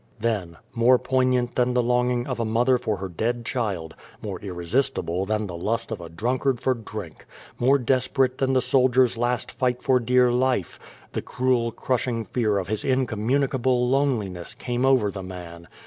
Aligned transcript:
Then 0.19 0.57
more 0.73 0.97
poignant 0.97 1.53
than 1.53 1.75
the 1.75 1.83
longing 1.83 2.25
of 2.25 2.39
a 2.39 2.43
mother 2.43 2.79
for 2.79 2.97
her 2.97 3.07
dead 3.07 3.45
child, 3.45 3.93
more 4.19 4.39
irresistible 4.41 5.25
than 5.25 5.45
the 5.45 5.55
lust 5.55 5.91
of 5.91 6.01
a 6.01 6.09
drunkard 6.09 6.59
for 6.59 6.73
drink, 6.73 7.27
more 7.59 7.77
desperate 7.77 8.39
than 8.39 8.53
the 8.53 8.63
soldier's 8.63 9.15
last 9.15 9.51
fight 9.51 9.83
for 9.83 9.99
dear 9.99 10.29
3 10.29 10.29
1 10.31 10.31
The 10.31 10.31
Dream 10.31 10.41
of 10.41 10.49
the 10.49 10.57
Dead 10.57 10.65
Folk 10.65 10.71
life 11.03 11.11
the 11.13 11.21
cruel, 11.21 11.71
crushing 11.71 12.25
fear 12.25 12.57
of 12.57 12.67
his 12.67 12.83
incom 12.83 13.27
municable 13.29 13.91
loneliness 13.91 14.55
came 14.55 14.87
over 14.87 15.11
the 15.11 15.21
man. 15.21 15.67